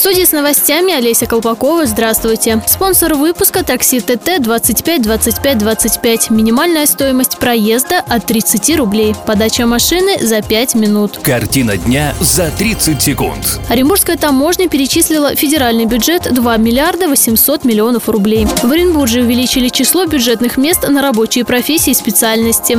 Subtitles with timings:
[0.00, 1.84] Студии с новостями Олеся Колпакова.
[1.84, 2.62] Здравствуйте.
[2.66, 6.30] Спонсор выпуска такси ТТ 25 25 25.
[6.30, 9.14] Минимальная стоимость проезда от 30 рублей.
[9.26, 11.18] Подача машины за 5 минут.
[11.18, 13.60] Картина дня за 30 секунд.
[13.68, 18.46] Оренбургская таможня перечислила в федеральный бюджет 2 миллиарда 800 миллионов рублей.
[18.62, 22.78] В Оренбурге увеличили число бюджетных мест на рабочие профессии и специальности.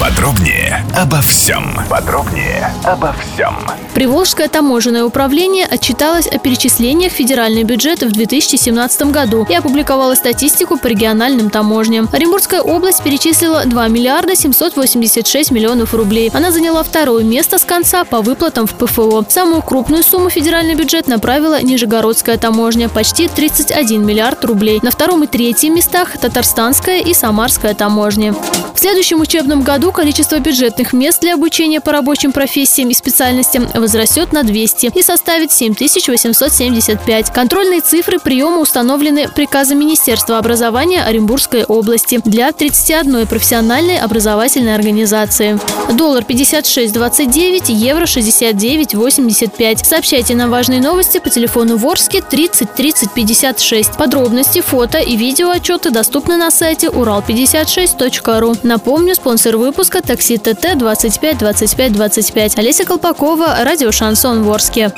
[0.00, 1.78] Подробнее обо всем.
[1.88, 3.56] Подробнее обо всем.
[3.94, 10.78] Приволжское таможенное управление отчиталось о перечислениях в федеральный бюджет в 2017 году и опубликовало статистику
[10.78, 12.08] по региональным таможням.
[12.12, 16.30] Оренбургская область перечислила 2 миллиарда 786 миллионов рублей.
[16.34, 19.24] Она заняла второе место с конца по выплатам в ПФО.
[19.28, 24.80] Самую крупную сумму федеральный бюджет направила Нижегородская таможня– почти 31 миллиард рублей.
[24.82, 28.34] На втором и третьем местах– Татарстанская и Самарская таможня.
[28.74, 34.32] В следующем учебном году количество бюджетных мест для обучения по рабочим профессиям и специальностям возрастет
[34.32, 37.30] на 200 и составит 7875.
[37.30, 45.58] Контрольные цифры приема установлены приказом Министерства образования Оренбургской области для 31 профессиональной образовательной организации.
[45.92, 49.84] Доллар 56.29, евро 69.85.
[49.84, 53.96] Сообщайте нам важные новости по телефону Ворске 30 30 56.
[53.96, 58.63] Подробности, фото и видео отчеты доступны на сайте урал56.ру.
[58.64, 62.58] Напомню, спонсор выпуска такси ТТ 25 25 25.
[62.58, 64.90] Олеся Колпакова, радио Шансон Ворске.